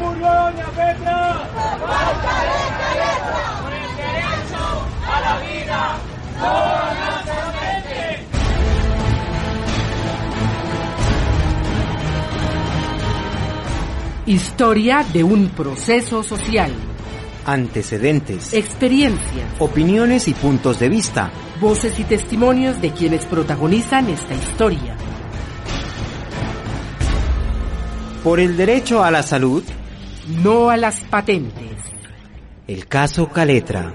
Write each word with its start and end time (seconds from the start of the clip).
Murió 0.00 0.26
Doña 0.26 0.66
Petra? 0.66 1.48
Por 3.60 3.72
el 3.72 3.96
derecho 3.96 4.86
a 5.06 5.20
la 5.20 5.38
vida, 5.40 5.98
Historia 14.26 15.04
de 15.12 15.24
un 15.24 15.48
proceso 15.48 16.22
social. 16.22 16.72
Antecedentes. 17.46 18.54
Experiencias. 18.54 19.48
Opiniones 19.58 20.28
y 20.28 20.34
puntos 20.34 20.78
de 20.78 20.88
vista. 20.88 21.32
Voces 21.60 21.98
y 21.98 22.04
testimonios 22.04 22.80
de 22.80 22.92
quienes 22.92 23.26
protagonizan 23.26 24.08
esta 24.08 24.34
historia. 24.34 24.96
Por 28.22 28.38
el 28.38 28.54
derecho 28.54 29.02
a 29.02 29.10
la 29.10 29.22
salud. 29.22 29.64
No 30.42 30.68
a 30.68 30.76
las 30.76 31.00
patentes. 31.00 31.72
El 32.66 32.86
caso 32.86 33.28
Caletra. 33.30 33.94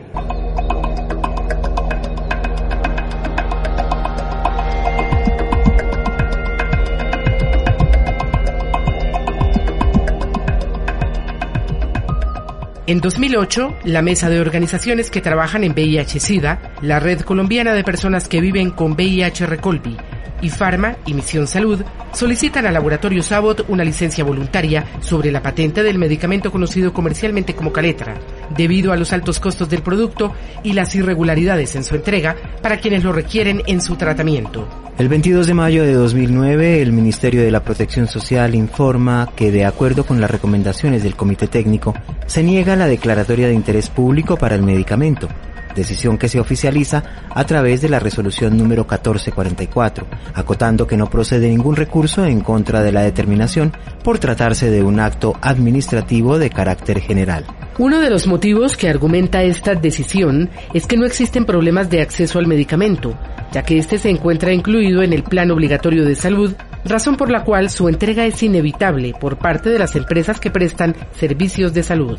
En 12.88 13.02
2008, 13.02 13.78
la 13.84 14.02
Mesa 14.02 14.30
de 14.30 14.40
Organizaciones 14.40 15.12
que 15.12 15.22
trabajan 15.22 15.64
en 15.64 15.74
VIH-Sida, 15.74 16.74
la 16.82 17.00
Red 17.00 17.22
Colombiana 17.22 17.74
de 17.74 17.84
Personas 17.84 18.28
que 18.28 18.42
Viven 18.42 18.72
con 18.72 18.96
VIH-Recolvi 18.96 19.98
y 20.42 20.50
Pharma 20.50 20.98
y 21.06 21.14
Misión 21.14 21.48
Salud 21.48 21.82
solicitan 22.14 22.66
al 22.66 22.74
laboratorio 22.74 23.22
Sabot 23.22 23.66
una 23.68 23.84
licencia 23.84 24.24
voluntaria 24.24 24.86
sobre 25.02 25.32
la 25.32 25.42
patente 25.42 25.84
del 25.84 25.98
medicamento 25.98 26.52
conocido 26.52 26.94
comercialmente 26.94 27.56
como 27.56 27.72
Caletra, 27.72 28.16
debido 28.56 28.92
a 28.92 28.98
los 28.98 29.14
altos 29.14 29.40
costos 29.40 29.70
del 29.70 29.82
producto 29.82 30.34
y 30.64 30.74
las 30.74 30.96
irregularidades 30.96 31.76
en 31.76 31.84
su 31.84 31.96
entrega 31.96 32.36
para 32.62 32.78
quienes 32.78 33.04
lo 33.04 33.12
requieren 33.12 33.62
en 33.68 33.82
su 33.82 33.96
tratamiento. 33.96 34.68
El 34.98 35.10
22 35.10 35.48
de 35.48 35.54
mayo 35.54 35.84
de 35.84 35.94
2009, 35.94 36.82
el 36.82 36.94
Ministerio 36.94 37.42
de 37.42 37.52
la 37.52 37.64
Protección 37.64 38.08
Social 38.08 38.56
informa 38.56 39.30
que, 39.36 39.52
de 39.52 39.66
acuerdo 39.66 40.06
con 40.06 40.22
las 40.22 40.32
recomendaciones 40.32 41.04
del 41.04 41.18
Comité 41.18 41.48
Técnico, 41.48 41.94
se 42.28 42.44
niega 42.44 42.78
la 42.78 42.88
declaratoria 42.88 43.48
de 43.48 43.54
interés 43.54 43.90
público 43.90 44.38
para 44.38 44.56
el 44.56 44.64
medicamento, 44.64 45.28
decisión 45.76 46.18
que 46.18 46.30
se 46.30 46.40
oficializa 46.40 47.04
a 47.30 47.44
través 47.46 47.82
de 47.82 47.90
la 47.90 48.00
resolución 48.00 48.58
número 48.58 48.84
1444, 48.84 50.08
acotando 50.34 50.88
que 50.88 50.98
no 50.98 51.10
procede 51.10 51.50
ningún 51.50 51.76
recurso 51.76 52.26
en 52.26 52.42
contra 52.42 52.82
de 52.82 52.92
la 52.92 53.02
determinación 53.02 53.74
por 54.04 54.18
tratarse 54.18 54.72
de 54.72 54.82
un 54.82 55.00
acto 55.00 55.36
administrativo 55.42 56.40
de 56.40 56.50
carácter 56.50 57.00
general. 57.00 57.46
Uno 57.78 58.00
de 58.00 58.10
los 58.10 58.26
motivos 58.26 58.78
que 58.78 58.90
argumenta 58.90 59.44
esta 59.44 59.76
decisión 59.76 60.50
es 60.74 60.88
que 60.88 60.96
no 60.96 61.06
existen 61.06 61.46
problemas 61.46 61.90
de 61.90 62.02
acceso 62.02 62.40
al 62.40 62.48
medicamento, 62.48 63.18
ya 63.52 63.64
que 63.64 63.78
este 63.78 63.98
se 63.98 64.10
encuentra 64.10 64.54
incluido 64.54 65.04
en 65.04 65.12
el 65.12 65.24
Plan 65.24 65.52
Obligatorio 65.52 66.06
de 66.06 66.16
Salud, 66.16 66.54
razón 66.86 67.18
por 67.18 67.30
la 67.30 67.44
cual 67.44 67.70
su 67.70 67.90
entrega 67.90 68.26
es 68.26 68.42
inevitable 68.44 69.14
por 69.20 69.38
parte 69.38 69.70
de 69.70 69.80
las 69.80 69.96
empresas 69.96 70.40
que 70.40 70.52
prestan 70.52 70.96
servicios 71.20 71.74
de 71.74 71.84
salud. 71.84 72.18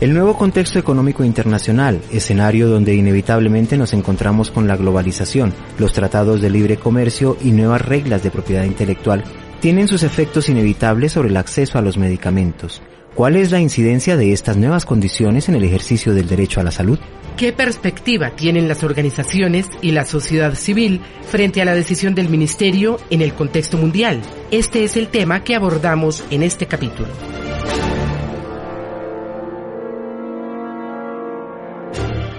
El 0.00 0.14
nuevo 0.14 0.34
contexto 0.34 0.78
económico 0.78 1.24
internacional, 1.24 2.00
escenario 2.10 2.68
donde 2.68 2.94
inevitablemente 2.94 3.76
nos 3.76 3.92
encontramos 3.92 4.50
con 4.50 4.66
la 4.66 4.78
globalización, 4.78 5.52
los 5.78 5.92
tratados 5.92 6.40
de 6.40 6.48
libre 6.48 6.78
comercio 6.78 7.36
y 7.42 7.50
nuevas 7.50 7.82
reglas 7.82 8.22
de 8.22 8.30
propiedad 8.30 8.64
intelectual, 8.64 9.24
tienen 9.60 9.88
sus 9.88 10.02
efectos 10.02 10.48
inevitables 10.48 11.12
sobre 11.12 11.28
el 11.28 11.36
acceso 11.36 11.76
a 11.76 11.82
los 11.82 11.98
medicamentos. 11.98 12.80
¿Cuál 13.14 13.36
es 13.36 13.50
la 13.50 13.60
incidencia 13.60 14.16
de 14.16 14.32
estas 14.32 14.56
nuevas 14.56 14.86
condiciones 14.86 15.50
en 15.50 15.56
el 15.56 15.64
ejercicio 15.64 16.14
del 16.14 16.28
derecho 16.28 16.60
a 16.60 16.64
la 16.64 16.70
salud? 16.70 16.98
¿Qué 17.36 17.52
perspectiva 17.52 18.30
tienen 18.30 18.68
las 18.68 18.82
organizaciones 18.82 19.66
y 19.82 19.90
la 19.90 20.06
sociedad 20.06 20.54
civil 20.54 21.02
frente 21.28 21.60
a 21.60 21.66
la 21.66 21.74
decisión 21.74 22.14
del 22.14 22.30
Ministerio 22.30 22.98
en 23.10 23.20
el 23.20 23.34
contexto 23.34 23.76
mundial? 23.76 24.22
Este 24.50 24.82
es 24.82 24.96
el 24.96 25.08
tema 25.08 25.44
que 25.44 25.54
abordamos 25.54 26.24
en 26.30 26.42
este 26.42 26.64
capítulo. 26.64 27.08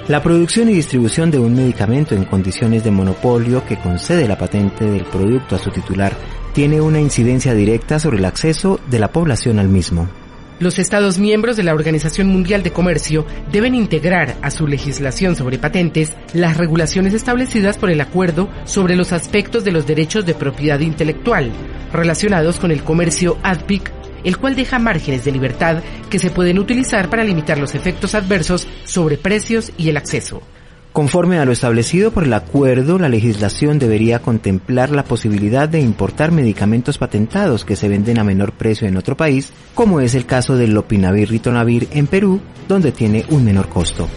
La 0.07 0.23
producción 0.23 0.67
y 0.69 0.73
distribución 0.73 1.29
de 1.29 1.37
un 1.39 1.55
medicamento 1.55 2.15
en 2.15 2.25
condiciones 2.25 2.83
de 2.83 2.91
monopolio 2.91 3.63
que 3.65 3.77
concede 3.77 4.27
la 4.27 4.37
patente 4.37 4.83
del 4.83 5.05
producto 5.05 5.55
a 5.55 5.59
su 5.59 5.69
titular 5.69 6.17
tiene 6.53 6.81
una 6.81 6.99
incidencia 6.99 7.53
directa 7.53 7.99
sobre 7.99 8.17
el 8.17 8.25
acceso 8.25 8.79
de 8.89 8.99
la 8.99 9.11
población 9.11 9.59
al 9.59 9.69
mismo. 9.69 10.09
Los 10.59 10.79
Estados 10.79 11.17
miembros 11.17 11.55
de 11.55 11.63
la 11.63 11.73
Organización 11.73 12.27
Mundial 12.27 12.61
de 12.61 12.71
Comercio 12.71 13.25
deben 13.51 13.73
integrar 13.73 14.35
a 14.41 14.51
su 14.51 14.67
legislación 14.67 15.35
sobre 15.35 15.57
patentes 15.57 16.13
las 16.33 16.57
regulaciones 16.57 17.13
establecidas 17.13 17.77
por 17.77 17.89
el 17.89 18.01
Acuerdo 18.01 18.49
sobre 18.65 18.95
los 18.95 19.11
aspectos 19.11 19.63
de 19.63 19.71
los 19.71 19.87
derechos 19.87 20.25
de 20.25 20.33
propiedad 20.33 20.79
intelectual 20.79 21.51
relacionados 21.91 22.57
con 22.57 22.71
el 22.71 22.83
comercio 22.83 23.37
ADPIC 23.43 24.00
el 24.23 24.37
cual 24.37 24.55
deja 24.55 24.79
márgenes 24.79 25.25
de 25.25 25.31
libertad 25.31 25.83
que 26.09 26.19
se 26.19 26.29
pueden 26.29 26.59
utilizar 26.59 27.09
para 27.09 27.23
limitar 27.23 27.57
los 27.57 27.75
efectos 27.75 28.15
adversos 28.15 28.67
sobre 28.85 29.17
precios 29.17 29.71
y 29.77 29.89
el 29.89 29.97
acceso. 29.97 30.41
Conforme 30.93 31.39
a 31.39 31.45
lo 31.45 31.53
establecido 31.53 32.11
por 32.11 32.25
el 32.25 32.33
acuerdo, 32.33 32.99
la 32.99 33.07
legislación 33.07 33.79
debería 33.79 34.19
contemplar 34.19 34.89
la 34.89 35.05
posibilidad 35.05 35.69
de 35.69 35.79
importar 35.79 36.33
medicamentos 36.33 36.97
patentados 36.97 37.63
que 37.63 37.77
se 37.77 37.87
venden 37.87 38.19
a 38.19 38.25
menor 38.25 38.51
precio 38.51 38.89
en 38.89 38.97
otro 38.97 39.15
país, 39.15 39.53
como 39.73 40.01
es 40.01 40.15
el 40.15 40.25
caso 40.25 40.57
del 40.57 40.73
Lopinavir 40.73 41.29
Ritonavir 41.29 41.87
en 41.91 42.07
Perú, 42.07 42.41
donde 42.67 42.91
tiene 42.91 43.25
un 43.29 43.45
menor 43.45 43.69
costo. 43.69 44.09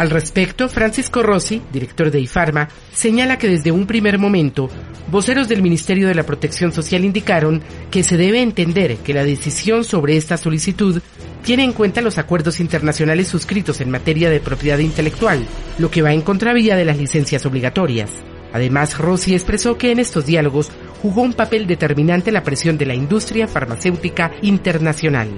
Al 0.00 0.08
respecto, 0.08 0.66
Francisco 0.70 1.22
Rossi, 1.22 1.60
director 1.70 2.10
de 2.10 2.20
IFARMA, 2.20 2.68
señala 2.90 3.36
que 3.36 3.48
desde 3.48 3.70
un 3.70 3.86
primer 3.86 4.18
momento, 4.18 4.70
voceros 5.10 5.46
del 5.46 5.60
Ministerio 5.60 6.08
de 6.08 6.14
la 6.14 6.22
Protección 6.22 6.72
Social 6.72 7.04
indicaron 7.04 7.60
que 7.90 8.02
se 8.02 8.16
debe 8.16 8.40
entender 8.40 8.96
que 9.04 9.12
la 9.12 9.24
decisión 9.24 9.84
sobre 9.84 10.16
esta 10.16 10.38
solicitud 10.38 11.02
tiene 11.42 11.64
en 11.64 11.74
cuenta 11.74 12.00
los 12.00 12.16
acuerdos 12.16 12.60
internacionales 12.60 13.28
suscritos 13.28 13.82
en 13.82 13.90
materia 13.90 14.30
de 14.30 14.40
propiedad 14.40 14.78
intelectual, 14.78 15.44
lo 15.78 15.90
que 15.90 16.00
va 16.00 16.14
en 16.14 16.22
contravía 16.22 16.76
de 16.76 16.86
las 16.86 16.96
licencias 16.96 17.44
obligatorias. 17.44 18.10
Además, 18.54 18.96
Rossi 18.96 19.34
expresó 19.34 19.76
que 19.76 19.92
en 19.92 19.98
estos 19.98 20.24
diálogos 20.24 20.72
jugó 21.02 21.20
un 21.20 21.34
papel 21.34 21.66
determinante 21.66 22.32
la 22.32 22.42
presión 22.42 22.78
de 22.78 22.86
la 22.86 22.94
industria 22.94 23.46
farmacéutica 23.46 24.32
internacional. 24.40 25.28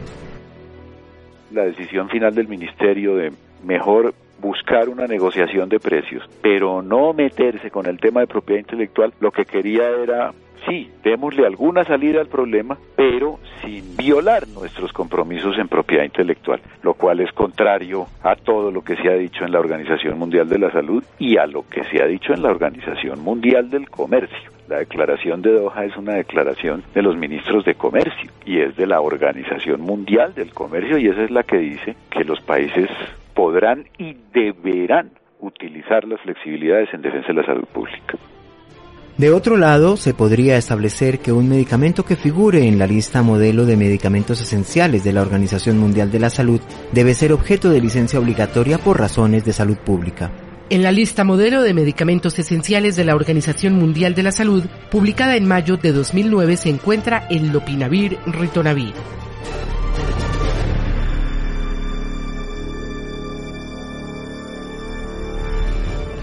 La 1.51 1.65
decisión 1.65 2.09
final 2.09 2.33
del 2.33 2.47
Ministerio 2.47 3.17
de 3.17 3.33
mejor 3.65 4.15
buscar 4.43 4.91
una 4.91 5.07
negociación 5.07 5.71
de 5.71 5.81
precios, 5.81 6.29
pero 6.43 6.83
no 6.83 7.15
meterse 7.15 7.71
con 7.71 7.87
el 7.87 7.99
tema 7.99 8.21
de 8.21 8.27
propiedad 8.27 8.61
intelectual, 8.61 9.15
lo 9.21 9.31
que 9.31 9.47
quería 9.47 9.89
era 9.89 10.33
sí, 10.67 10.91
démosle 11.03 11.47
alguna 11.47 11.85
salida 11.85 12.21
al 12.21 12.29
problema, 12.29 12.77
pero 12.97 13.39
sin 13.63 13.97
violar 13.97 14.47
nuestros 14.49 14.93
compromisos 14.93 15.57
en 15.59 15.69
propiedad 15.69 16.05
intelectual, 16.05 16.61
lo 16.83 16.95
cual 16.95 17.21
es 17.21 17.33
contrario 17.33 18.07
a 18.23 18.37
todo 18.37 18.71
lo 18.71 18.83
que 18.83 18.97
se 18.97 19.09
ha 19.09 19.15
dicho 19.15 19.45
en 19.45 19.53
la 19.53 19.61
Organización 19.61 20.19
Mundial 20.19 20.49
de 20.49 20.59
la 20.59 20.71
Salud 20.71 21.03
y 21.19 21.37
a 21.37 21.47
lo 21.47 21.65
que 21.69 21.85
se 21.85 22.03
ha 22.03 22.07
dicho 22.07 22.33
en 22.33 22.43
la 22.43 22.51
Organización 22.51 23.21
Mundial 23.21 23.71
del 23.71 23.89
Comercio. 23.89 24.51
La 24.69 24.79
declaración 24.79 25.43
de 25.43 25.53
Doha 25.53 25.85
es 25.85 25.97
una 25.97 26.15
declaración 26.15 26.83
de 26.95 27.03
los 27.03 27.17
ministros 27.17 27.65
de 27.65 27.75
comercio 27.75 28.31
y 28.47 28.61
es 28.61 28.77
de 28.77 28.87
la 28.87 29.01
Organización 29.01 29.83
Mundial 29.83 30.35
del 30.35 30.53
Comercio 30.53 30.99
y 30.99 31.09
esa 31.09 31.25
es 31.25 31.31
la 31.31 31.43
que 31.43 31.59
dice 31.59 31.97
que 32.11 32.25
los 32.25 32.41
países 32.41 32.89
podrán 33.35 33.87
y 33.99 34.17
deberán 34.33 35.11
utilizar 35.41 36.05
las 36.05 36.21
flexibilidades 36.21 36.89
en 36.93 37.03
defensa 37.03 37.29
de 37.29 37.35
la 37.35 37.47
salud 37.47 37.67
pública. 37.73 38.19
De 39.19 39.31
otro 39.31 39.59
lado, 39.59 39.99
se 39.99 40.15
podría 40.15 40.57
establecer 40.57 41.19
que 41.19 41.33
un 41.33 41.49
medicamento 41.49 42.03
que 42.03 42.17
figure 42.17 42.67
en 42.67 42.79
la 42.79 42.87
lista 42.87 43.23
modelo 43.23 43.67
de 43.67 43.77
medicamentos 43.77 44.41
esenciales 44.41 45.05
de 45.05 45.13
la 45.13 45.21
Organización 45.21 45.79
Mundial 45.79 46.11
de 46.11 46.19
la 46.19 46.31
Salud 46.31 46.61
debe 46.93 47.13
ser 47.13 47.33
objeto 47.33 47.69
de 47.69 47.83
licencia 47.83 48.19
obligatoria 48.19 48.79
por 48.79 48.99
razones 48.99 49.45
de 49.45 49.53
salud 49.53 49.77
pública. 49.77 50.31
En 50.71 50.83
la 50.83 50.91
lista 50.91 51.25
modelo 51.25 51.61
de 51.63 51.75
medicamentos 51.75 52.39
esenciales 52.39 52.97
de 52.97 53.05
la 53.05 53.15
Organización 53.15 53.75
Mundial 53.75 54.15
de 54.15 54.23
la 54.23 54.33
Salud, 54.33 54.65
publicada 54.91 55.37
en 55.37 55.47
mayo 55.47 55.77
de 55.77 55.93
2009, 55.93 56.57
se 56.57 56.71
encuentra 56.71 57.27
el 57.29 57.53
Lopinavir 57.53 58.17
Ritonavir. 58.25 58.95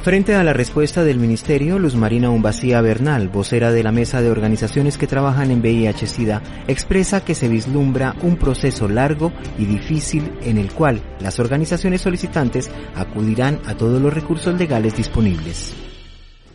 Frente 0.02 0.34
a 0.34 0.46
la 0.46 0.54
respuesta 0.54 1.04
del 1.04 1.20
Ministerio, 1.20 1.78
Luz 1.78 1.94
Marina 1.94 2.30
Umbacía 2.30 2.80
Bernal, 2.80 3.28
vocera 3.28 3.70
de 3.70 3.84
la 3.84 3.92
Mesa 3.92 4.22
de 4.22 4.32
Organizaciones 4.32 4.98
que 4.98 5.08
trabajan 5.08 5.52
en 5.52 5.62
VIH-Sida, 5.62 6.42
expresa 6.70 7.26
que 7.26 7.36
se 7.36 7.50
vislumbra 7.50 8.16
un 8.22 8.38
proceso 8.38 8.88
largo 8.88 9.34
y 9.58 9.66
difícil 9.66 10.32
en 10.42 10.58
el 10.58 10.72
cual 10.72 11.02
las 11.20 11.38
organizaciones 11.40 12.00
solicitantes 12.00 12.72
acudirán 12.96 13.60
a 13.66 13.76
todos 13.76 14.02
los 14.02 14.14
recursos 14.14 14.58
legales 14.58 14.96
disponibles 14.96 15.76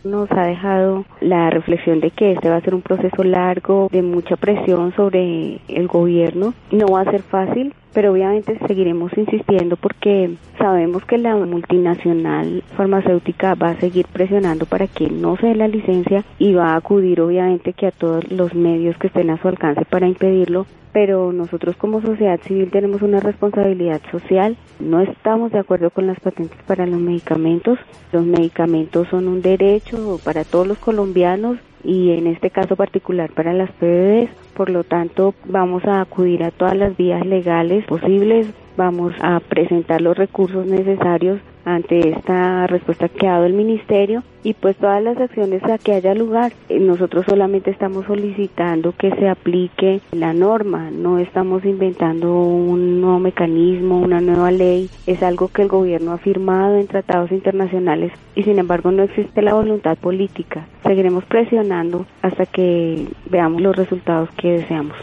nos 0.05 0.31
ha 0.31 0.43
dejado 0.43 1.03
la 1.19 1.49
reflexión 1.49 1.99
de 1.99 2.11
que 2.11 2.33
este 2.33 2.47
va 2.47 2.57
a 2.57 2.61
ser 2.61 2.75
un 2.75 2.83
proceso 2.83 3.23
largo, 3.23 3.89
de 3.91 4.03
mucha 4.03 4.35
presión 4.35 4.93
sobre 4.95 5.59
el 5.67 5.87
gobierno. 5.87 6.53
No 6.71 6.85
va 6.87 7.01
a 7.01 7.11
ser 7.11 7.23
fácil, 7.23 7.73
pero 7.95 8.11
obviamente 8.11 8.59
seguiremos 8.67 9.17
insistiendo 9.17 9.77
porque 9.77 10.35
sabemos 10.59 11.05
que 11.05 11.17
la 11.17 11.33
multinacional 11.37 12.61
farmacéutica 12.75 13.55
va 13.55 13.69
a 13.69 13.79
seguir 13.79 14.05
presionando 14.11 14.65
para 14.65 14.87
que 14.87 15.09
no 15.09 15.37
se 15.37 15.47
dé 15.47 15.55
la 15.55 15.69
licencia 15.69 16.25
y 16.37 16.53
va 16.53 16.73
a 16.73 16.75
acudir 16.75 17.21
obviamente 17.21 17.71
que 17.71 17.87
a 17.87 17.91
todos 17.91 18.29
los 18.29 18.53
medios 18.53 18.97
que 18.97 19.07
estén 19.07 19.29
a 19.29 19.41
su 19.41 19.47
alcance 19.47 19.85
para 19.85 20.09
impedirlo, 20.09 20.65
pero 20.91 21.31
nosotros 21.31 21.77
como 21.77 22.01
sociedad 22.01 22.39
civil 22.41 22.69
tenemos 22.69 23.01
una 23.01 23.21
responsabilidad 23.21 24.01
social. 24.11 24.57
No 24.81 24.99
estamos 24.99 25.53
de 25.53 25.59
acuerdo 25.59 25.89
con 25.89 26.05
las 26.05 26.19
patentes 26.19 26.59
para 26.67 26.85
los 26.85 26.99
medicamentos. 26.99 27.79
Los 28.11 28.25
medicamentos 28.25 29.07
son 29.07 29.29
un 29.29 29.41
derecho 29.41 30.19
para 30.25 30.43
todos 30.43 30.67
los 30.67 30.77
colombianos 30.79 31.59
y 31.85 32.11
en 32.11 32.27
este 32.27 32.49
caso 32.49 32.75
particular 32.75 33.31
para 33.31 33.53
las 33.53 33.71
PBDs. 33.71 34.29
Por 34.55 34.69
lo 34.69 34.83
tanto, 34.83 35.33
vamos 35.45 35.85
a 35.85 36.01
acudir 36.01 36.43
a 36.43 36.51
todas 36.51 36.75
las 36.75 36.97
vías 36.97 37.25
legales 37.25 37.85
posibles, 37.85 38.47
vamos 38.75 39.13
a 39.21 39.39
presentar 39.39 40.01
los 40.01 40.17
recursos 40.17 40.65
necesarios 40.65 41.39
ante 41.65 42.09
esta 42.09 42.67
respuesta 42.67 43.09
que 43.09 43.27
ha 43.27 43.33
dado 43.33 43.45
el 43.45 43.53
ministerio 43.53 44.23
y 44.43 44.53
pues 44.53 44.77
todas 44.77 45.03
las 45.03 45.17
acciones 45.17 45.63
a 45.63 45.79
que 45.79 45.93
haya 45.93 46.13
lugar. 46.13 46.53
Eh, 46.69 46.79
nosotros 46.79 47.25
solamente 47.27 47.71
estamos 47.71 48.05
solicitando 48.05 48.93
que 48.95 49.09
se 49.15 49.27
aplique 49.27 50.01
la 50.11 50.33
norma, 50.33 50.91
no 50.91 51.17
estamos 51.17 51.65
inventando 51.65 52.31
un 52.31 53.01
nuevo 53.01 53.19
mecanismo, 53.19 53.99
una 53.99 54.21
nueva 54.21 54.51
ley, 54.51 54.89
es 55.07 55.23
algo 55.23 55.47
que 55.47 55.63
el 55.63 55.67
gobierno 55.67 56.11
ha 56.11 56.19
firmado 56.19 56.77
en 56.77 56.87
tratados 56.87 57.31
internacionales 57.31 58.11
y 58.35 58.43
sin 58.43 58.59
embargo 58.59 58.91
no 58.91 59.03
existe 59.03 59.41
la 59.41 59.55
voluntad 59.55 59.97
política. 59.97 60.67
Seguiremos 60.83 61.25
presionando 61.25 62.05
hasta 62.21 62.45
que 62.45 63.07
veamos 63.29 63.61
los 63.61 63.75
resultados 63.75 64.29
que 64.37 64.51
deseamos. 64.51 64.95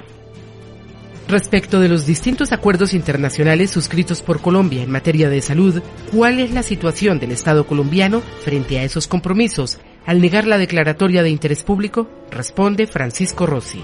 Respecto 1.33 1.81
de 1.81 1.89
los 1.89 2.05
distintos 2.05 2.53
acuerdos 2.53 2.93
internacionales 2.93 3.71
suscritos 3.71 4.21
por 4.21 4.43
Colombia 4.43 4.83
en 4.83 4.91
materia 4.91 5.31
de 5.31 5.41
salud, 5.41 5.83
¿cuál 6.15 6.39
es 6.39 6.53
la 6.53 6.63
situación 6.63 7.19
del 7.19 7.33
Estado 7.33 7.67
colombiano 7.67 8.21
frente 8.45 8.79
a 8.79 8.85
esos 8.85 9.09
compromisos? 9.09 9.79
Al 10.05 10.21
negar 10.21 10.47
la 10.47 10.59
declaratoria 10.59 11.23
de 11.23 11.31
interés 11.31 11.63
público, 11.63 12.07
responde 12.31 12.87
Francisco 12.87 13.47
Rossi. 13.47 13.83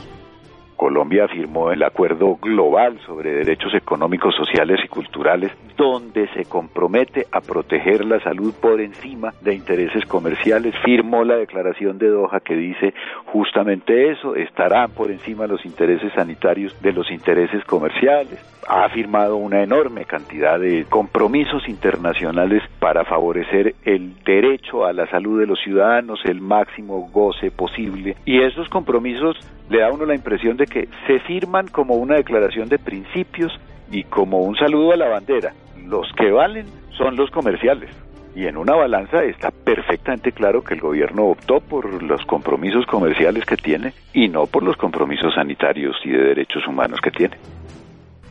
Colombia 0.78 1.26
firmó 1.26 1.72
el 1.72 1.82
Acuerdo 1.82 2.36
Global 2.40 3.00
sobre 3.04 3.32
Derechos 3.32 3.74
Económicos, 3.74 4.32
Sociales 4.36 4.78
y 4.84 4.86
Culturales, 4.86 5.50
donde 5.76 6.28
se 6.28 6.44
compromete 6.44 7.26
a 7.32 7.40
proteger 7.40 8.04
la 8.04 8.20
salud 8.20 8.54
por 8.62 8.80
encima 8.80 9.34
de 9.40 9.56
intereses 9.56 10.06
comerciales. 10.06 10.72
Firmó 10.84 11.24
la 11.24 11.36
Declaración 11.36 11.98
de 11.98 12.08
Doha 12.08 12.38
que 12.38 12.54
dice 12.54 12.94
justamente 13.26 14.12
eso, 14.12 14.36
estarán 14.36 14.92
por 14.92 15.10
encima 15.10 15.48
los 15.48 15.66
intereses 15.66 16.12
sanitarios 16.14 16.80
de 16.80 16.92
los 16.92 17.10
intereses 17.10 17.64
comerciales. 17.64 18.38
Ha 18.68 18.88
firmado 18.90 19.36
una 19.36 19.64
enorme 19.64 20.04
cantidad 20.04 20.60
de 20.60 20.84
compromisos 20.88 21.68
internacionales 21.68 22.62
para 22.78 23.04
favorecer 23.04 23.74
el 23.84 24.14
derecho 24.22 24.86
a 24.86 24.92
la 24.92 25.10
salud 25.10 25.40
de 25.40 25.46
los 25.46 25.58
ciudadanos, 25.60 26.20
el 26.24 26.40
máximo 26.40 27.08
goce 27.12 27.50
posible. 27.50 28.14
Y 28.24 28.42
esos 28.42 28.68
compromisos 28.68 29.36
le 29.68 29.80
da 29.80 29.88
a 29.88 29.92
uno 29.92 30.04
la 30.04 30.14
impresión 30.14 30.56
de 30.56 30.66
que 30.66 30.88
se 31.06 31.20
firman 31.20 31.68
como 31.68 31.94
una 31.94 32.16
declaración 32.16 32.68
de 32.68 32.78
principios 32.78 33.58
y 33.90 34.04
como 34.04 34.40
un 34.40 34.56
saludo 34.56 34.92
a 34.92 34.96
la 34.96 35.08
bandera. 35.08 35.52
Los 35.84 36.10
que 36.12 36.30
valen 36.30 36.66
son 36.96 37.16
los 37.16 37.30
comerciales. 37.30 37.90
Y 38.34 38.46
en 38.46 38.56
una 38.56 38.74
balanza 38.74 39.24
está 39.24 39.50
perfectamente 39.50 40.32
claro 40.32 40.62
que 40.62 40.74
el 40.74 40.80
gobierno 40.80 41.24
optó 41.24 41.60
por 41.60 42.02
los 42.02 42.24
compromisos 42.26 42.86
comerciales 42.86 43.44
que 43.44 43.56
tiene 43.56 43.94
y 44.12 44.28
no 44.28 44.46
por 44.46 44.62
los 44.62 44.76
compromisos 44.76 45.34
sanitarios 45.34 45.96
y 46.04 46.10
de 46.10 46.18
derechos 46.18 46.66
humanos 46.66 47.00
que 47.02 47.10
tiene. 47.10 47.36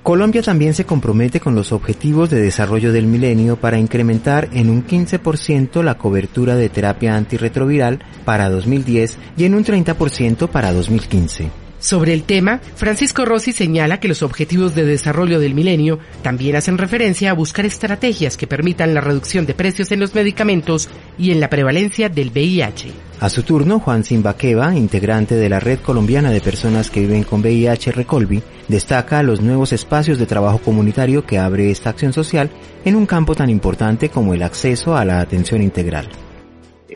Colombia 0.08 0.42
también 0.42 0.74
se 0.74 0.86
compromete 0.86 1.42
con 1.42 1.54
los 1.54 1.74
objetivos 1.74 2.30
de 2.30 2.40
desarrollo 2.40 2.94
del 2.94 3.08
milenio 3.08 3.58
para 3.58 3.78
incrementar 3.78 4.48
en 4.54 4.70
un 4.70 4.88
15% 4.88 5.84
la 5.84 5.98
cobertura 5.98 6.56
de 6.56 6.70
terapia 6.70 7.18
antirretroviral 7.18 8.00
para 8.24 8.50
2010 8.50 9.18
y 9.36 9.44
en 9.44 9.54
un 9.54 9.66
30% 9.66 10.48
para 10.48 10.72
2015. 10.72 11.67
Sobre 11.88 12.14
el 12.14 12.24
tema, 12.24 12.60
Francisco 12.76 13.24
Rossi 13.24 13.54
señala 13.54 14.02
que 14.02 14.10
los 14.10 14.22
objetivos 14.22 14.76
de 14.76 14.84
desarrollo 14.84 15.40
del 15.40 15.54
milenio 15.54 16.00
también 16.22 16.58
hacen 16.58 16.78
referencia 16.78 17.32
a 17.32 17.34
buscar 17.34 17.66
estrategias 17.66 18.36
que 18.36 18.46
permitan 18.46 18.94
la 18.94 19.00
reducción 19.00 19.46
de 19.46 19.54
precios 19.54 19.90
en 19.94 20.02
los 20.02 20.14
medicamentos 20.14 20.90
y 21.18 21.32
en 21.32 21.40
la 21.40 21.50
prevalencia 21.50 22.10
del 22.10 22.32
VIH. 22.32 22.92
A 23.22 23.30
su 23.30 23.44
turno, 23.44 23.80
Juan 23.80 24.04
Simbaqueva, 24.04 24.76
integrante 24.76 25.36
de 25.36 25.48
la 25.48 25.62
Red 25.62 25.80
Colombiana 25.80 26.30
de 26.30 26.42
Personas 26.42 26.90
que 26.90 27.00
Viven 27.00 27.24
con 27.24 27.40
VIH 27.40 27.94
Recolvi, 27.94 28.44
destaca 28.68 29.24
los 29.24 29.40
nuevos 29.40 29.72
espacios 29.72 30.20
de 30.20 30.26
trabajo 30.26 30.58
comunitario 30.58 31.26
que 31.26 31.40
abre 31.40 31.72
esta 31.72 31.92
acción 31.92 32.12
social 32.12 32.50
en 32.84 32.98
un 32.98 33.06
campo 33.06 33.34
tan 33.34 33.50
importante 33.50 34.10
como 34.10 34.34
el 34.34 34.44
acceso 34.44 34.98
a 34.98 35.06
la 35.06 35.22
atención 35.22 35.62
integral. 35.62 36.10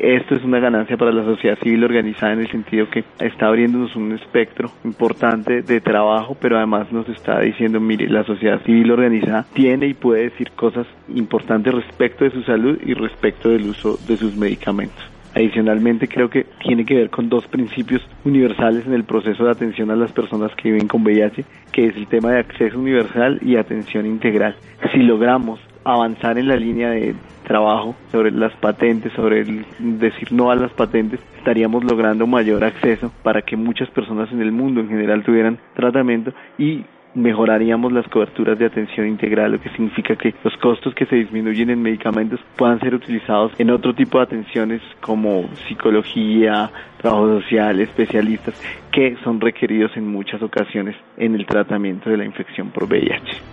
Esto 0.01 0.33
es 0.33 0.44
una 0.44 0.59
ganancia 0.59 0.98
para 0.98 1.12
la 1.12 1.24
sociedad 1.24 1.59
civil 1.59 1.83
organizada 1.83 2.33
en 2.33 2.39
el 2.39 2.50
sentido 2.50 2.89
que 2.89 3.03
está 3.19 3.45
abriéndonos 3.45 3.95
un 3.95 4.13
espectro 4.13 4.71
importante 4.83 5.62
de 5.62 5.80
trabajo, 5.80 6.36
pero 6.42 6.57
además 6.57 6.92
nos 6.92 7.07
está 7.07 7.39
diciendo, 7.42 7.80
mire, 7.80 8.09
la 8.09 8.24
sociedad 8.24 8.59
civil 8.63 8.89
organizada 8.89 9.45
tiene 9.53 9.86
y 9.86 9.94
puede 9.94 10.24
decir 10.24 10.53
cosas 10.56 10.88
importantes 11.09 11.71
respecto 11.71 12.23
de 12.23 12.31
su 12.31 12.42
salud 12.42 12.80
y 12.83 12.95
respecto 12.95 13.49
del 13.49 13.68
uso 13.68 13.99
de 14.07 14.18
sus 14.18 14.35
medicamentos. 14.35 15.04
Adicionalmente, 15.35 16.07
creo 16.07 16.31
que 16.31 16.47
tiene 16.64 16.83
que 16.83 16.95
ver 16.95 17.11
con 17.11 17.30
dos 17.30 17.45
principios 17.45 18.02
universales 18.26 18.87
en 18.87 18.94
el 18.94 19.04
proceso 19.04 19.45
de 19.45 19.52
atención 19.52 19.92
a 19.92 19.95
las 19.95 20.11
personas 20.11 20.52
que 20.56 20.71
viven 20.71 20.87
con 20.87 21.04
VIH, 21.04 21.45
que 21.71 21.85
es 21.85 21.95
el 21.95 22.07
tema 22.07 22.31
de 22.31 22.40
acceso 22.40 22.80
universal 22.80 23.37
y 23.44 23.56
atención 23.56 24.07
integral. 24.07 24.56
Si 24.92 24.97
logramos 24.97 25.59
avanzar 25.83 26.38
en 26.38 26.47
la 26.47 26.56
línea 26.56 26.90
de 26.90 27.16
trabajo 27.47 27.95
sobre 28.11 28.31
las 28.31 28.54
patentes, 28.57 29.11
sobre 29.14 29.42
el 29.42 29.66
decir 29.80 30.31
no 30.31 30.52
a 30.52 30.56
las 30.56 30.71
patentes, 30.71 31.19
estaríamos 31.38 31.83
logrando 31.83 32.28
mayor 32.28 32.64
acceso 32.64 33.11
para 33.23 33.42
que 33.42 33.57
muchas 33.57 33.90
personas 33.90 34.31
en 34.31 34.42
el 34.42 34.52
mundo 34.52 34.81
en 34.81 34.90
general 34.90 35.23
tuvieran 35.23 35.59
tratamiento 35.76 36.33
y 36.57 36.83
mejoraríamos 37.14 37.92
las 37.92 38.07
coberturas 38.07 38.57
de 38.57 38.66
atención 38.66 39.07
integral, 39.07 39.52
lo 39.52 39.61
que 39.61 39.69
significa 39.71 40.16
que 40.16 40.33
los 40.44 40.56
costos 40.57 40.94
que 40.95 41.06
se 41.06 41.18
disminuyen 41.18 41.69
en 41.69 41.81
medicamentos 41.81 42.40
puedan 42.56 42.80
ser 42.80 42.95
utilizados 42.95 43.52
en 43.57 43.69
otro 43.69 43.94
tipo 43.94 44.18
de 44.18 44.23
atenciones 44.23 44.81
como 45.02 45.50
psicología, 45.68 46.71
trabajo 46.97 47.42
social, 47.42 47.81
especialistas, 47.81 48.61
que 48.92 49.18
son 49.23 49.42
requeridos 49.42 49.92
en 49.97 50.07
muchas 50.07 50.42
ocasiones 50.42 50.95
en 51.18 51.35
el 51.35 51.45
tratamiento 51.45 52.09
de 52.09 52.18
la 52.18 52.26
infección 52.26 52.69
por 52.69 52.85
VIH. 52.85 53.51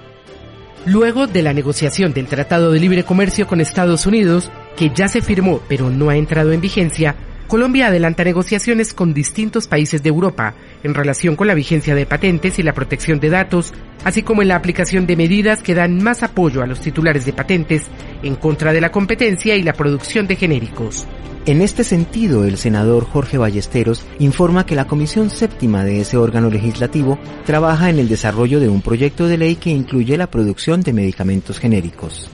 Luego 0.86 1.26
de 1.26 1.42
la 1.42 1.52
negociación 1.52 2.12
del 2.12 2.26
Tratado 2.26 2.72
de 2.72 2.80
Libre 2.80 3.04
Comercio 3.04 3.46
con 3.46 3.60
Estados 3.60 4.06
Unidos, 4.06 4.50
que 4.76 4.90
ya 4.94 5.08
se 5.08 5.20
firmó 5.20 5.60
pero 5.68 5.90
no 5.90 6.08
ha 6.08 6.16
entrado 6.16 6.52
en 6.52 6.60
vigencia, 6.60 7.14
Colombia 7.48 7.86
adelanta 7.86 8.24
negociaciones 8.24 8.92
con 8.92 9.14
distintos 9.14 9.66
países 9.66 10.02
de 10.02 10.10
Europa 10.10 10.54
en 10.82 10.94
relación 10.94 11.34
con 11.34 11.46
la 11.46 11.54
vigencia 11.54 11.94
de 11.94 12.04
patentes 12.04 12.58
y 12.58 12.62
la 12.62 12.74
protección 12.74 13.20
de 13.20 13.30
datos, 13.30 13.72
así 14.04 14.22
como 14.22 14.42
en 14.42 14.48
la 14.48 14.56
aplicación 14.56 15.06
de 15.06 15.16
medidas 15.16 15.62
que 15.62 15.74
dan 15.74 16.02
más 16.02 16.22
apoyo 16.22 16.62
a 16.62 16.66
los 16.66 16.80
titulares 16.80 17.24
de 17.24 17.32
patentes 17.32 17.86
en 18.22 18.36
contra 18.36 18.72
de 18.72 18.82
la 18.82 18.92
competencia 18.92 19.56
y 19.56 19.62
la 19.62 19.72
producción 19.72 20.26
de 20.26 20.36
genéricos. 20.36 21.06
En 21.46 21.62
este 21.62 21.82
sentido, 21.82 22.44
el 22.44 22.56
senador 22.56 23.04
Jorge 23.04 23.38
Ballesteros 23.38 24.06
informa 24.18 24.66
que 24.66 24.74
la 24.74 24.86
Comisión 24.86 25.30
Séptima 25.30 25.84
de 25.84 26.00
ese 26.00 26.16
órgano 26.18 26.50
legislativo 26.50 27.18
trabaja 27.46 27.88
en 27.88 27.98
el 27.98 28.08
desarrollo 28.08 28.60
de 28.60 28.68
un 28.68 28.82
proyecto 28.82 29.26
de 29.26 29.38
ley 29.38 29.56
que 29.56 29.70
incluye 29.70 30.18
la 30.18 30.26
producción 30.26 30.82
de 30.82 30.92
medicamentos 30.92 31.58
genéricos. 31.58 32.30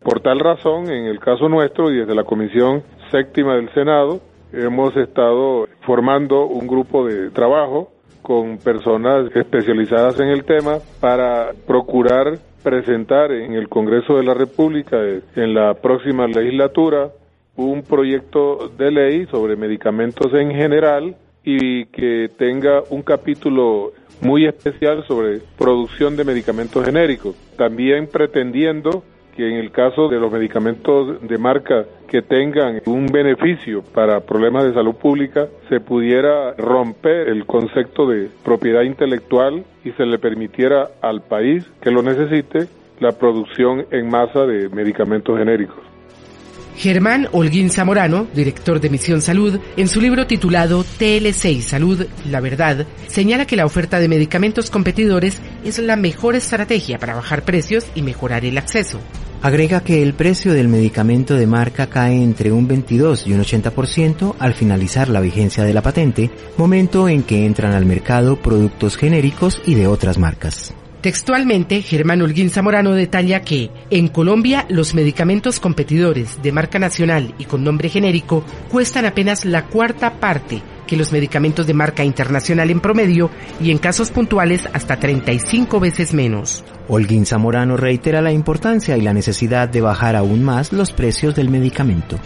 Por 0.00 0.20
tal 0.20 0.38
razón, 0.40 0.90
en 0.90 1.06
el 1.06 1.18
caso 1.18 1.48
nuestro 1.48 1.90
y 1.90 1.98
desde 1.98 2.14
la 2.14 2.24
Comisión 2.24 2.82
Séptima 3.10 3.56
del 3.56 3.72
Senado, 3.74 4.20
hemos 4.52 4.96
estado 4.96 5.66
formando 5.84 6.46
un 6.46 6.66
grupo 6.66 7.06
de 7.06 7.30
trabajo 7.30 7.90
con 8.22 8.58
personas 8.58 9.30
especializadas 9.34 10.18
en 10.18 10.28
el 10.28 10.44
tema 10.44 10.78
para 11.00 11.52
procurar 11.66 12.38
presentar 12.62 13.30
en 13.30 13.52
el 13.52 13.68
Congreso 13.68 14.16
de 14.16 14.24
la 14.24 14.34
República 14.34 14.96
en 15.36 15.54
la 15.54 15.74
próxima 15.74 16.26
legislatura 16.26 17.10
un 17.56 17.82
proyecto 17.82 18.70
de 18.76 18.90
ley 18.90 19.26
sobre 19.26 19.56
medicamentos 19.56 20.32
en 20.34 20.50
general 20.50 21.16
y 21.44 21.86
que 21.86 22.30
tenga 22.36 22.82
un 22.90 23.02
capítulo 23.02 23.92
muy 24.20 24.46
especial 24.46 25.04
sobre 25.06 25.40
producción 25.58 26.16
de 26.16 26.24
medicamentos 26.24 26.84
genéricos, 26.84 27.36
también 27.56 28.08
pretendiendo 28.08 29.02
que 29.36 29.48
en 29.48 29.56
el 29.56 29.70
caso 29.70 30.08
de 30.08 30.18
los 30.18 30.32
medicamentos 30.32 31.20
de 31.20 31.38
marca 31.38 31.84
que 32.08 32.22
tengan 32.22 32.80
un 32.86 33.06
beneficio 33.06 33.82
para 33.82 34.20
problemas 34.20 34.64
de 34.64 34.72
salud 34.72 34.94
pública, 34.94 35.48
se 35.68 35.78
pudiera 35.78 36.54
romper 36.54 37.28
el 37.28 37.44
concepto 37.44 38.06
de 38.08 38.30
propiedad 38.44 38.82
intelectual 38.82 39.64
y 39.84 39.90
se 39.92 40.06
le 40.06 40.18
permitiera 40.18 40.88
al 41.02 41.20
país 41.20 41.70
que 41.82 41.90
lo 41.90 42.02
necesite 42.02 42.66
la 42.98 43.12
producción 43.12 43.84
en 43.90 44.08
masa 44.08 44.46
de 44.46 44.70
medicamentos 44.70 45.38
genéricos. 45.38 45.95
Germán 46.76 47.28
Holguín 47.32 47.70
Zamorano, 47.70 48.26
director 48.34 48.80
de 48.80 48.90
Misión 48.90 49.22
Salud, 49.22 49.58
en 49.76 49.88
su 49.88 50.00
libro 50.00 50.26
titulado 50.26 50.84
TL6 50.84 51.60
Salud, 51.62 52.06
la 52.30 52.40
verdad, 52.40 52.86
señala 53.06 53.46
que 53.46 53.56
la 53.56 53.64
oferta 53.64 53.98
de 53.98 54.08
medicamentos 54.08 54.70
competidores 54.70 55.40
es 55.64 55.78
la 55.78 55.96
mejor 55.96 56.36
estrategia 56.36 56.98
para 56.98 57.14
bajar 57.14 57.44
precios 57.44 57.86
y 57.94 58.02
mejorar 58.02 58.44
el 58.44 58.58
acceso. 58.58 59.00
Agrega 59.42 59.80
que 59.80 60.02
el 60.02 60.14
precio 60.14 60.52
del 60.52 60.68
medicamento 60.68 61.34
de 61.34 61.46
marca 61.46 61.86
cae 61.86 62.22
entre 62.22 62.52
un 62.52 62.68
22 62.68 63.26
y 63.26 63.32
un 63.32 63.40
80% 63.40 64.34
al 64.38 64.54
finalizar 64.54 65.08
la 65.08 65.20
vigencia 65.20 65.64
de 65.64 65.72
la 65.72 65.82
patente, 65.82 66.30
momento 66.56 67.08
en 67.08 67.22
que 67.22 67.46
entran 67.46 67.72
al 67.72 67.86
mercado 67.86 68.36
productos 68.36 68.96
genéricos 68.96 69.62
y 69.64 69.74
de 69.74 69.86
otras 69.86 70.18
marcas. 70.18 70.74
Textualmente, 71.00 71.82
Germán 71.82 72.22
Holguín 72.22 72.50
Zamorano 72.50 72.92
detalla 72.92 73.42
que 73.42 73.70
en 73.90 74.08
Colombia 74.08 74.66
los 74.68 74.94
medicamentos 74.94 75.60
competidores 75.60 76.42
de 76.42 76.52
marca 76.52 76.78
nacional 76.78 77.34
y 77.38 77.44
con 77.44 77.62
nombre 77.62 77.88
genérico 77.88 78.44
cuestan 78.70 79.06
apenas 79.06 79.44
la 79.44 79.66
cuarta 79.66 80.14
parte 80.14 80.62
que 80.86 80.96
los 80.96 81.12
medicamentos 81.12 81.66
de 81.66 81.74
marca 81.74 82.04
internacional 82.04 82.70
en 82.70 82.80
promedio 82.80 83.30
y 83.60 83.70
en 83.70 83.78
casos 83.78 84.10
puntuales 84.10 84.68
hasta 84.72 84.96
35 84.96 85.80
veces 85.80 86.14
menos. 86.14 86.64
Holguín 86.88 87.26
Zamorano 87.26 87.76
reitera 87.76 88.20
la 88.20 88.32
importancia 88.32 88.96
y 88.96 89.02
la 89.02 89.12
necesidad 89.12 89.68
de 89.68 89.80
bajar 89.80 90.16
aún 90.16 90.44
más 90.44 90.72
los 90.72 90.92
precios 90.92 91.34
del 91.34 91.50
medicamento. 91.50 92.18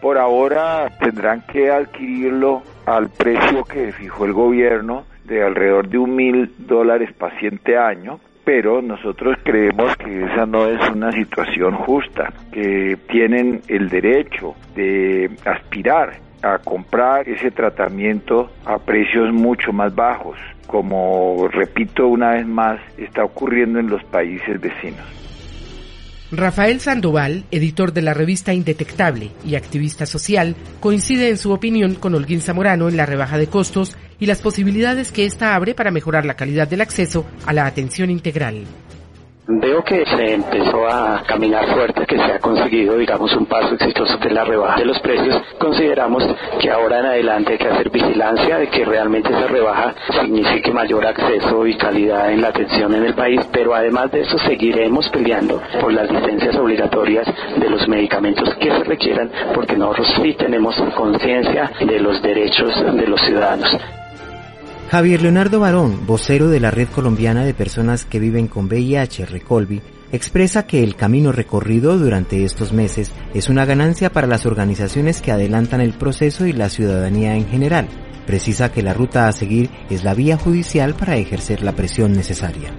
Por 0.00 0.18
ahora 0.18 0.96
tendrán 1.00 1.44
que 1.52 1.70
adquirirlo 1.70 2.62
al 2.86 3.08
precio 3.08 3.64
que 3.64 3.92
fijó 3.92 4.24
el 4.24 4.32
gobierno 4.32 5.04
de 5.28 5.42
alrededor 5.44 5.88
de 5.88 5.98
un 5.98 6.16
mil 6.16 6.50
dólares 6.58 7.12
paciente 7.16 7.76
año, 7.76 8.18
pero 8.44 8.80
nosotros 8.80 9.36
creemos 9.44 9.94
que 9.96 10.24
esa 10.24 10.46
no 10.46 10.66
es 10.66 10.80
una 10.90 11.12
situación 11.12 11.74
justa, 11.74 12.32
que 12.50 12.96
tienen 13.10 13.60
el 13.68 13.88
derecho 13.90 14.54
de 14.74 15.30
aspirar 15.44 16.14
a 16.42 16.58
comprar 16.58 17.28
ese 17.28 17.50
tratamiento 17.50 18.50
a 18.64 18.78
precios 18.78 19.32
mucho 19.32 19.72
más 19.72 19.94
bajos, 19.94 20.38
como 20.66 21.48
repito 21.48 22.06
una 22.06 22.32
vez 22.32 22.46
más 22.46 22.80
está 22.96 23.24
ocurriendo 23.24 23.80
en 23.80 23.90
los 23.90 24.02
países 24.04 24.60
vecinos. 24.60 25.04
Rafael 26.30 26.78
Sandoval, 26.80 27.44
editor 27.50 27.92
de 27.94 28.02
la 28.02 28.12
revista 28.12 28.52
Indetectable 28.52 29.30
y 29.46 29.54
activista 29.54 30.04
social, 30.04 30.56
coincide 30.78 31.30
en 31.30 31.38
su 31.38 31.52
opinión 31.52 31.94
con 31.94 32.14
Holguín 32.14 32.42
Zamorano 32.42 32.88
en 32.88 32.98
la 32.98 33.06
rebaja 33.06 33.38
de 33.38 33.46
costos 33.46 33.96
y 34.20 34.26
las 34.26 34.40
posibilidades 34.40 35.12
que 35.12 35.24
ésta 35.24 35.54
abre 35.54 35.74
para 35.74 35.90
mejorar 35.90 36.24
la 36.24 36.34
calidad 36.34 36.68
del 36.68 36.80
acceso 36.80 37.24
a 37.46 37.52
la 37.52 37.66
atención 37.66 38.10
integral. 38.10 38.64
Veo 39.50 39.82
que 39.82 40.04
se 40.04 40.34
empezó 40.34 40.86
a 40.86 41.22
caminar 41.26 41.66
fuerte, 41.72 42.04
que 42.04 42.16
se 42.16 42.32
ha 42.32 42.38
conseguido, 42.38 42.98
digamos, 42.98 43.34
un 43.34 43.46
paso 43.46 43.76
exitoso 43.76 44.18
de 44.18 44.28
la 44.28 44.44
rebaja 44.44 44.78
de 44.78 44.84
los 44.84 44.98
precios. 44.98 45.42
Consideramos 45.58 46.22
que 46.60 46.70
ahora 46.70 47.00
en 47.00 47.06
adelante 47.06 47.52
hay 47.52 47.58
que 47.58 47.68
hacer 47.68 47.88
vigilancia 47.88 48.58
de 48.58 48.68
que 48.68 48.84
realmente 48.84 49.30
esa 49.30 49.46
rebaja 49.46 49.94
signifique 50.20 50.70
mayor 50.70 51.06
acceso 51.06 51.66
y 51.66 51.78
calidad 51.78 52.30
en 52.30 52.42
la 52.42 52.48
atención 52.48 52.94
en 52.94 53.06
el 53.06 53.14
país, 53.14 53.40
pero 53.50 53.74
además 53.74 54.12
de 54.12 54.20
eso 54.20 54.36
seguiremos 54.40 55.08
peleando 55.08 55.62
por 55.80 55.94
las 55.94 56.10
licencias 56.10 56.54
obligatorias 56.54 57.26
de 57.58 57.70
los 57.70 57.88
medicamentos 57.88 58.54
que 58.56 58.68
se 58.68 58.84
requieran, 58.84 59.30
porque 59.54 59.78
nosotros 59.78 60.12
sí 60.22 60.34
tenemos 60.34 60.76
conciencia 60.94 61.72
de 61.80 62.00
los 62.00 62.20
derechos 62.20 62.74
de 62.94 63.06
los 63.06 63.18
ciudadanos. 63.22 63.78
Javier 64.90 65.20
Leonardo 65.20 65.60
Barón, 65.60 66.06
vocero 66.06 66.48
de 66.48 66.60
la 66.60 66.70
Red 66.70 66.88
Colombiana 66.88 67.44
de 67.44 67.52
Personas 67.52 68.06
que 68.06 68.18
Viven 68.18 68.48
con 68.48 68.68
VIH, 68.68 69.26
Recolvi, 69.26 69.82
expresa 70.12 70.66
que 70.66 70.82
el 70.82 70.96
camino 70.96 71.30
recorrido 71.30 71.98
durante 71.98 72.42
estos 72.42 72.72
meses 72.72 73.12
es 73.34 73.50
una 73.50 73.66
ganancia 73.66 74.10
para 74.10 74.26
las 74.26 74.46
organizaciones 74.46 75.20
que 75.20 75.30
adelantan 75.30 75.82
el 75.82 75.92
proceso 75.92 76.46
y 76.46 76.54
la 76.54 76.70
ciudadanía 76.70 77.36
en 77.36 77.46
general. 77.48 77.86
Precisa 78.26 78.72
que 78.72 78.82
la 78.82 78.94
ruta 78.94 79.28
a 79.28 79.32
seguir 79.32 79.68
es 79.90 80.04
la 80.04 80.14
vía 80.14 80.38
judicial 80.38 80.94
para 80.94 81.18
ejercer 81.18 81.62
la 81.62 81.72
presión 81.72 82.12
necesaria. 82.12 82.72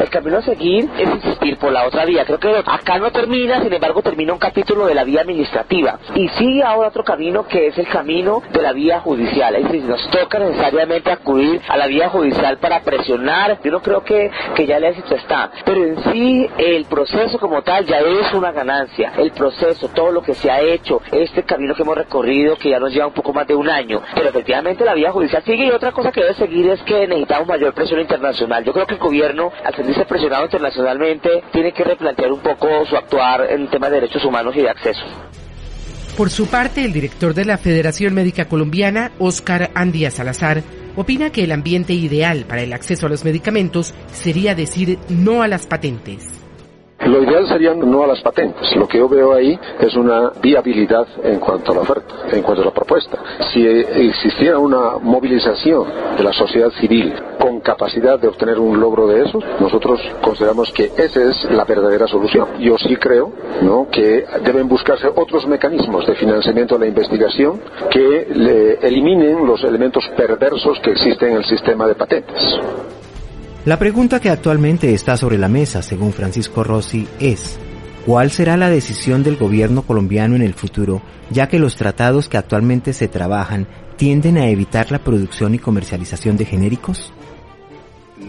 El 0.00 0.08
camino 0.08 0.38
a 0.38 0.42
seguir 0.42 0.88
es 0.98 1.08
insistir 1.10 1.58
por 1.58 1.72
la 1.72 1.86
otra 1.86 2.06
vía. 2.06 2.24
Creo 2.24 2.38
que 2.38 2.48
acá 2.64 2.98
no 2.98 3.12
termina, 3.12 3.62
sin 3.62 3.72
embargo 3.72 4.00
termina 4.00 4.32
un 4.32 4.38
capítulo 4.38 4.86
de 4.86 4.94
la 4.94 5.04
vía 5.04 5.20
administrativa. 5.20 5.98
Y 6.14 6.26
sigue 6.28 6.62
ahora 6.62 6.88
otro 6.88 7.04
camino 7.04 7.46
que 7.46 7.66
es 7.66 7.76
el 7.76 7.86
camino 7.86 8.42
de 8.50 8.62
la 8.62 8.72
vía 8.72 9.00
judicial. 9.00 9.54
Es 9.56 9.64
decir, 9.64 9.84
nos 9.84 10.08
toca 10.08 10.38
necesariamente 10.38 11.12
acudir 11.12 11.60
a 11.68 11.76
la 11.76 11.86
vía 11.86 12.08
judicial 12.08 12.56
para 12.56 12.80
presionar. 12.80 13.60
Yo 13.62 13.70
no 13.70 13.82
creo 13.82 14.02
que, 14.02 14.30
que 14.54 14.66
ya 14.66 14.78
el 14.78 14.84
éxito 14.84 15.14
está. 15.14 15.50
Pero 15.66 15.84
en 15.84 16.02
sí 16.04 16.48
el 16.56 16.86
proceso 16.86 17.38
como 17.38 17.60
tal 17.60 17.84
ya 17.84 17.98
es 17.98 18.32
una 18.32 18.52
ganancia. 18.52 19.12
El 19.18 19.32
proceso, 19.32 19.88
todo 19.88 20.12
lo 20.12 20.22
que 20.22 20.32
se 20.32 20.50
ha 20.50 20.62
hecho, 20.62 21.02
este 21.12 21.42
camino 21.42 21.74
que 21.74 21.82
hemos 21.82 21.98
recorrido 21.98 22.56
que 22.56 22.70
ya 22.70 22.80
nos 22.80 22.94
lleva 22.94 23.06
un 23.06 23.12
poco 23.12 23.34
más 23.34 23.46
de 23.46 23.54
un 23.54 23.68
año. 23.68 24.00
Pero 24.14 24.30
efectivamente 24.30 24.82
la 24.82 24.94
vía 24.94 25.12
judicial 25.12 25.42
sigue 25.44 25.66
y 25.66 25.70
otra 25.70 25.92
cosa 25.92 26.10
que 26.10 26.22
debe 26.22 26.34
seguir 26.34 26.70
es 26.70 26.82
que 26.84 27.06
necesitamos 27.06 27.48
mayor 27.48 27.74
presión 27.74 28.00
internacional. 28.00 28.64
Yo 28.64 28.72
creo 28.72 28.86
que 28.86 28.94
el 28.94 29.00
gobierno, 29.00 29.52
al 29.62 29.74
sentirse 29.90 30.06
presionado 30.06 30.44
internacionalmente, 30.44 31.42
tiene 31.52 31.72
que 31.72 31.84
replantear 31.84 32.32
un 32.32 32.40
poco 32.40 32.68
su 32.86 32.96
actuar 32.96 33.50
en 33.50 33.68
temas 33.70 33.90
de 33.90 34.00
derechos 34.00 34.24
humanos 34.24 34.54
y 34.56 34.60
de 34.60 34.70
acceso. 34.70 35.02
Por 36.16 36.30
su 36.30 36.46
parte, 36.46 36.84
el 36.84 36.92
director 36.92 37.34
de 37.34 37.44
la 37.44 37.58
Federación 37.58 38.14
Médica 38.14 38.46
Colombiana, 38.46 39.12
Óscar 39.18 39.70
Andía 39.74 40.10
Salazar, 40.10 40.62
opina 40.96 41.30
que 41.30 41.44
el 41.44 41.52
ambiente 41.52 41.92
ideal 41.92 42.44
para 42.46 42.62
el 42.62 42.72
acceso 42.72 43.06
a 43.06 43.08
los 43.08 43.24
medicamentos 43.24 43.94
sería 44.12 44.54
decir 44.54 44.98
no 45.08 45.42
a 45.42 45.48
las 45.48 45.66
patentes. 45.66 46.39
Lo 47.10 47.24
ideal 47.24 47.48
sería 47.48 47.74
no 47.74 48.04
a 48.04 48.06
las 48.06 48.20
patentes. 48.20 48.76
Lo 48.76 48.86
que 48.86 48.98
yo 48.98 49.08
veo 49.08 49.32
ahí 49.32 49.58
es 49.80 49.96
una 49.96 50.30
viabilidad 50.40 51.08
en 51.24 51.40
cuanto 51.40 51.72
a 51.72 51.74
la 51.74 51.80
oferta, 51.80 52.14
en 52.30 52.40
cuanto 52.40 52.62
a 52.62 52.66
la 52.66 52.70
propuesta. 52.70 53.18
Si 53.52 53.66
existiera 53.66 54.58
una 54.58 54.96
movilización 55.02 55.88
de 56.16 56.22
la 56.22 56.32
sociedad 56.32 56.70
civil 56.80 57.12
con 57.40 57.58
capacidad 57.60 58.16
de 58.20 58.28
obtener 58.28 58.60
un 58.60 58.78
logro 58.78 59.08
de 59.08 59.24
eso, 59.24 59.40
nosotros 59.58 60.00
consideramos 60.22 60.70
que 60.70 60.92
esa 60.96 61.24
es 61.24 61.50
la 61.50 61.64
verdadera 61.64 62.06
solución. 62.06 62.46
Yo 62.60 62.78
sí 62.78 62.94
creo 62.94 63.32
¿no? 63.62 63.88
que 63.90 64.24
deben 64.44 64.68
buscarse 64.68 65.08
otros 65.08 65.48
mecanismos 65.48 66.06
de 66.06 66.14
financiamiento 66.14 66.76
de 66.76 66.80
la 66.80 66.86
investigación 66.86 67.60
que 67.90 68.78
eliminen 68.82 69.44
los 69.48 69.64
elementos 69.64 70.08
perversos 70.16 70.78
que 70.78 70.92
existen 70.92 71.30
en 71.32 71.36
el 71.38 71.44
sistema 71.44 71.88
de 71.88 71.96
patentes. 71.96 72.60
La 73.66 73.78
pregunta 73.78 74.20
que 74.20 74.30
actualmente 74.30 74.94
está 74.94 75.18
sobre 75.18 75.36
la 75.36 75.48
mesa, 75.48 75.82
según 75.82 76.12
Francisco 76.12 76.64
Rossi, 76.64 77.06
es 77.20 77.60
¿cuál 78.06 78.30
será 78.30 78.56
la 78.56 78.70
decisión 78.70 79.22
del 79.22 79.36
gobierno 79.36 79.82
colombiano 79.82 80.34
en 80.34 80.40
el 80.40 80.54
futuro, 80.54 81.02
ya 81.28 81.46
que 81.46 81.58
los 81.58 81.76
tratados 81.76 82.30
que 82.30 82.38
actualmente 82.38 82.94
se 82.94 83.06
trabajan 83.06 83.66
tienden 83.98 84.38
a 84.38 84.48
evitar 84.48 84.90
la 84.90 85.00
producción 85.00 85.54
y 85.54 85.58
comercialización 85.58 86.38
de 86.38 86.46
genéricos? 86.46 87.12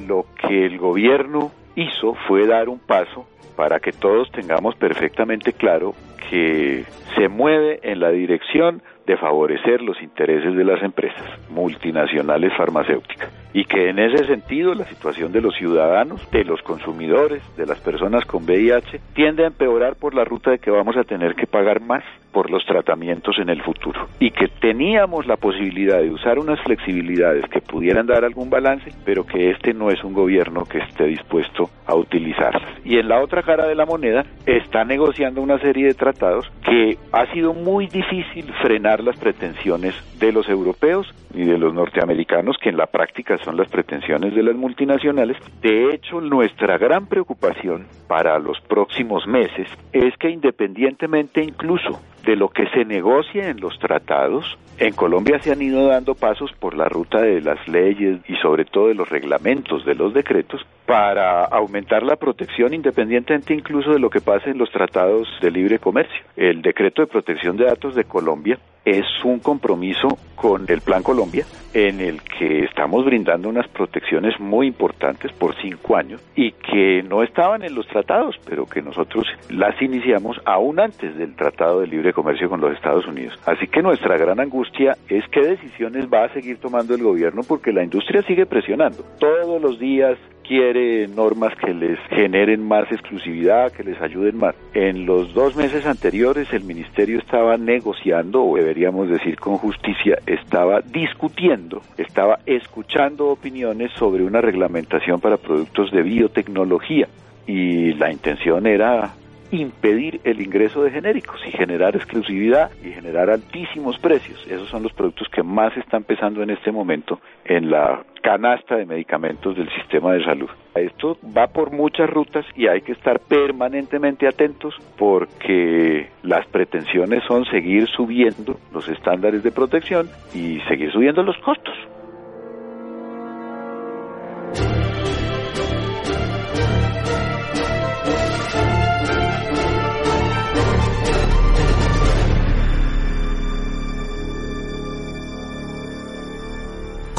Lo 0.06 0.26
que 0.36 0.66
el 0.66 0.78
gobierno 0.78 1.54
hizo 1.78 2.14
fue 2.28 2.46
dar 2.46 2.68
un 2.68 2.80
paso 2.80 3.26
para 3.56 3.80
que 3.80 3.94
todos 3.94 4.30
tengamos 4.34 4.76
perfectamente 4.76 5.54
claro 5.54 5.94
que 6.30 6.84
se 7.16 7.30
mueve 7.30 7.80
en 7.84 8.02
la 8.02 8.10
dirección 8.10 8.84
de 9.08 9.16
favorecer 9.16 9.82
los 9.82 10.02
intereses 10.02 10.58
de 10.58 10.66
las 10.66 10.84
empresas 10.84 11.24
multinacionales 11.50 12.52
farmacéuticas 12.58 13.41
y 13.54 13.66
que 13.66 13.90
en 13.90 14.00
ese 14.00 14.26
sentido 14.26 14.74
la 14.74 14.86
situación 14.86 15.32
de 15.32 15.42
los 15.42 15.56
ciudadanos, 15.56 16.30
de 16.32 16.44
los 16.44 16.62
consumidores, 16.62 17.42
de 17.58 17.66
las 17.66 17.80
personas 17.80 18.26
con 18.26 18.44
VIH 18.44 19.00
tiende 19.14 19.44
a 19.44 19.48
empeorar 19.48 19.96
por 19.96 20.14
la 20.14 20.24
ruta 20.24 20.52
de 20.52 20.60
que 20.60 20.72
vamos 20.72 20.98
a 20.98 21.04
tener 21.04 21.36
que 21.36 21.48
pagar 21.48 21.82
más 21.82 22.04
por 22.32 22.50
los 22.50 22.66
tratamientos 22.66 23.38
en 23.40 23.50
el 23.50 23.62
futuro 23.62 24.08
y 24.20 24.32
que 24.32 24.48
teníamos 24.48 25.28
la 25.28 25.36
posibilidad 25.36 26.00
de 26.00 26.12
usar 26.12 26.40
unas 26.40 26.62
flexibilidades 26.62 27.46
que 27.50 27.62
pudieran 27.62 28.08
dar 28.08 28.24
algún 28.24 28.50
balance, 28.50 28.92
pero 29.04 29.26
que 29.26 29.52
este 29.52 29.74
no 29.74 29.90
es 29.90 30.04
un 30.04 30.14
gobierno 30.14 30.64
que 30.66 30.80
esté 30.80 31.06
dispuesto 31.06 31.70
a 31.86 31.96
utilizarlas. 31.96 32.64
Y 32.86 32.98
en 32.98 33.10
la 33.10 33.22
otra 33.22 33.44
cara 33.44 33.68
de 33.68 33.76
la 33.76 33.86
moneda 33.86 34.26
está 34.46 34.86
negociando 34.86 35.42
una 35.42 35.60
serie 35.60 35.88
de 35.88 35.94
tratados 35.94 36.50
que 36.64 36.98
ha 37.12 37.26
sido 37.34 37.54
muy 37.54 37.88
difícil 37.88 38.52
frenar 38.62 39.04
las 39.04 39.18
pretensiones 39.18 39.94
de 40.20 40.32
los 40.32 40.48
europeos 40.48 41.14
y 41.34 41.44
de 41.44 41.58
los 41.58 41.74
norteamericanos, 41.74 42.58
que 42.58 42.70
en 42.70 42.78
la 42.78 42.88
práctica 42.88 43.38
son 43.40 43.58
las 43.58 43.70
pretensiones 43.70 44.36
de 44.36 44.44
las 44.44 44.56
multinacionales. 44.56 45.38
De 45.62 45.94
hecho, 45.94 46.22
nuestra 46.22 46.78
gran 46.78 47.08
preocupación 47.08 47.88
para 48.08 48.40
los 48.40 48.60
próximos 48.62 49.28
meses 49.28 49.68
es 49.94 50.16
que 50.18 50.30
independientemente 50.30 51.44
incluso 51.44 52.00
de 52.26 52.36
lo 52.36 52.50
que 52.50 52.68
se 52.68 52.86
negocia 52.86 53.50
en 53.50 53.60
los 53.60 53.78
tratados, 53.80 54.58
en 54.78 54.94
Colombia 54.94 55.40
se 55.40 55.52
han 55.52 55.62
ido 55.62 55.88
dando 55.88 56.16
pasos 56.16 56.52
por 56.60 56.76
la 56.76 56.88
ruta 56.88 57.22
de 57.22 57.42
las 57.42 57.68
leyes 57.68 58.20
y 58.28 58.36
sobre 58.38 58.66
todo 58.66 58.88
de 58.88 58.96
los 58.96 59.10
reglamentos, 59.10 59.86
de 59.86 59.96
los 59.96 60.14
decretos, 60.14 60.66
para 60.86 61.46
aumentar 61.46 62.04
la 62.04 62.16
protección 62.16 62.74
independientemente 62.74 63.54
incluso 63.54 63.92
de 63.92 64.00
lo 64.00 64.10
que 64.10 64.22
pase 64.22 64.50
en 64.50 64.58
los 64.58 64.72
tratados 64.72 65.28
de 65.42 65.52
libre 65.52 65.80
comercio. 65.80 66.22
El 66.36 66.62
decreto 66.62 67.02
de 67.02 67.08
protección 67.08 67.58
de 67.58 67.66
datos 67.66 67.96
de 67.96 68.04
Colombia 68.06 68.60
es 68.86 69.06
un 69.24 69.40
compromiso 69.40 70.18
con 70.36 70.66
el 70.68 70.82
Plan 70.82 71.04
Colombia 71.04 71.46
en 71.74 72.02
el 72.02 72.22
que 72.24 72.66
estamos 72.66 73.06
brindando 73.06 73.48
unas 73.48 73.68
protecciones 73.68 74.40
muy 74.40 74.68
importantes 74.68 75.32
por 75.34 75.56
cinco 75.62 75.96
años 75.96 76.22
y 76.36 76.52
que 76.52 77.04
no 77.04 77.24
estaban 77.24 77.64
en 77.64 77.76
los 77.76 77.88
tratados, 77.88 78.36
pero 78.46 78.66
que 78.66 78.82
nosotros 78.82 79.26
las 79.50 79.80
iniciamos 79.82 80.42
aún 80.46 80.80
antes 80.80 81.16
del 81.16 81.36
Tratado 81.36 81.82
de 81.82 81.88
Libre 81.88 82.14
Comercio 82.14 82.50
con 82.50 82.60
los 82.60 82.74
Estados 82.74 83.06
Unidos. 83.08 83.40
Así 83.46 83.68
que 83.68 83.82
nuestra 83.82 84.18
gran 84.18 84.40
angustia 84.40 84.98
es 85.08 85.24
qué 85.30 85.42
decisiones 85.42 86.08
va 86.12 86.26
a 86.26 86.34
seguir 86.34 86.58
tomando 86.58 86.96
el 86.96 87.04
gobierno 87.04 87.42
porque 87.48 87.72
la 87.72 87.84
industria 87.84 88.22
sigue 88.24 88.46
presionando. 88.46 89.04
Todos 89.20 89.62
los 89.62 89.80
días 89.80 90.18
quiere 90.52 91.08
normas 91.08 91.54
que 91.56 91.74
les 91.74 91.98
generen 92.10 92.68
más 92.68 92.92
exclusividad, 92.92 93.72
que 93.72 93.86
les 93.86 94.02
ayuden 94.02 94.36
más. 94.36 94.54
En 94.74 95.06
los 95.06 95.34
dos 95.34 95.56
meses 95.56 95.86
anteriores 95.86 96.52
el 96.52 96.66
ministerio 96.66 97.20
estaba 97.20 97.56
negociando, 97.56 98.44
o 98.44 98.58
deberíamos 98.58 99.08
decir 99.08 99.40
con 99.40 99.56
justicia, 99.56 100.20
estaba 100.26 100.82
discutiendo, 100.82 101.82
estaba 101.98 102.40
escuchando 102.46 103.28
opiniones 103.28 103.94
sobre 103.94 104.26
una 104.26 104.42
reglamentación 104.42 105.22
para 105.22 105.38
productos 105.38 105.90
de 105.90 106.02
biotecnología 106.02 107.08
y 107.48 107.94
la 107.94 108.12
intención 108.12 108.68
era 108.68 109.14
impedir 109.52 110.22
el 110.24 110.42
ingreso 110.42 110.84
de 110.84 110.92
genéricos 110.92 111.40
y 111.46 111.52
generar 111.52 111.96
exclusividad 111.96 112.72
y 112.84 112.92
generar 112.92 113.30
altísimos 113.30 114.00
precios. 114.00 114.46
Esos 114.48 114.70
son 114.70 114.84
los 114.84 114.94
productos 114.94 115.28
que 115.30 115.44
más 115.44 115.76
están 115.78 116.04
pesando 116.04 116.42
en 116.42 116.50
este 116.50 116.72
momento 116.72 117.20
en 117.46 117.70
la 117.70 118.04
canasta 118.22 118.76
de 118.76 118.86
medicamentos 118.86 119.56
del 119.58 119.70
sistema 119.74 120.14
de 120.14 120.24
salud. 120.24 120.50
Esto 120.76 121.18
va 121.36 121.48
por 121.48 121.72
muchas 121.72 122.10
rutas 122.10 122.46
y 122.56 122.68
hay 122.68 122.82
que 122.82 122.94
estar 122.94 123.20
permanentemente 123.20 124.28
atentos 124.28 124.76
porque 124.98 126.08
las 126.24 126.46
pretensiones 126.48 127.24
son 127.28 127.46
seguir 127.46 127.88
subiendo 127.88 128.58
los 128.72 128.88
estándares 128.88 129.44
de 129.44 129.52
protección 129.52 130.10
y 130.34 130.60
seguir 130.68 130.92
subiendo 130.92 131.24
los 131.24 131.38
costos. 131.40 131.76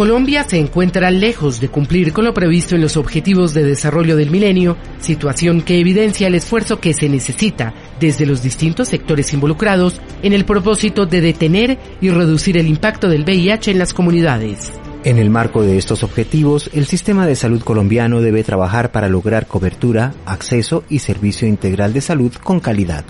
Colombia 0.03 0.43
se 0.43 0.59
encuentra 0.59 1.13
lejos 1.13 1.61
de 1.61 1.69
cumplir 1.69 2.13
con 2.13 2.25
lo 2.25 2.35
previsto 2.35 2.75
en 2.75 2.81
los 2.81 2.97
Objetivos 2.97 3.55
de 3.55 3.63
Desarrollo 3.63 4.17
del 4.17 4.33
Milenio, 4.33 4.77
situación 4.99 5.63
que 5.63 5.79
evidencia 5.79 6.27
el 6.27 6.35
esfuerzo 6.35 6.81
que 6.81 6.93
se 6.93 7.09
necesita 7.09 7.73
desde 8.01 8.27
los 8.27 8.43
distintos 8.43 8.89
sectores 8.89 9.33
involucrados 9.33 10.01
en 10.25 10.33
el 10.33 10.45
propósito 10.45 11.07
de 11.07 11.21
detener 11.21 11.79
y 12.01 12.11
reducir 12.11 12.57
el 12.57 12.67
impacto 12.67 13.09
del 13.09 13.23
VIH 13.23 13.71
en 13.71 13.79
las 13.79 13.95
comunidades. 13.95 14.73
En 15.05 15.19
el 15.19 15.31
marco 15.31 15.63
de 15.63 15.79
estos 15.79 16.03
objetivos, 16.03 16.69
el 16.75 16.87
sistema 16.87 17.25
de 17.25 17.37
salud 17.37 17.63
colombiano 17.63 18.21
debe 18.21 18.43
trabajar 18.43 18.91
para 18.91 19.09
lograr 19.09 19.47
cobertura, 19.47 20.15
acceso 20.27 20.83
y 20.89 20.99
servicio 20.99 21.47
integral 21.47 21.93
de 21.93 22.01
salud 22.01 22.33
con 22.43 22.59
calidad. 22.59 23.05